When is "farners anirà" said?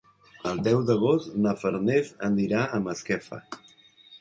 1.65-2.65